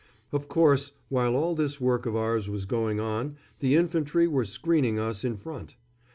Of 0.31 0.47
course, 0.47 0.93
while 1.09 1.35
all 1.35 1.53
this 1.53 1.79
work 1.79 2.07
of 2.07 2.15
ours 2.15 2.49
was 2.49 2.65
going 2.65 2.99
on 2.99 3.35
the 3.59 3.75
infantry 3.75 4.27
were 4.27 4.45
screening 4.45 4.97
us 4.97 5.23
in 5.23 5.37
front. 5.37 5.75